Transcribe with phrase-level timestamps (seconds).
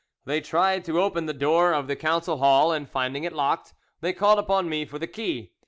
[0.25, 4.13] They tried to open the door of the council hall, and finding it locked, they
[4.13, 5.53] called upon me for the key.